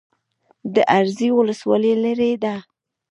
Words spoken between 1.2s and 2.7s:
ولسوالۍ لیرې ده